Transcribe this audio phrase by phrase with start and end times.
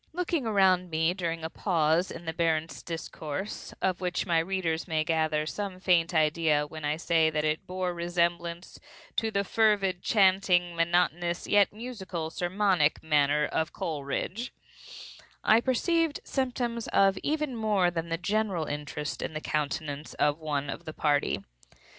[0.13, 5.03] Looking around me during a pause in the Baron's discourse (of which my readers may
[5.03, 8.79] gather some faint idea when I say that it bore resemblance
[9.17, 14.51] to the fervid, chanting, monotonous, yet musical sermonic manner of Coleridge),
[15.43, 20.67] I perceived symptoms of even more than the general interest in the countenance of one
[20.71, 21.43] of the party.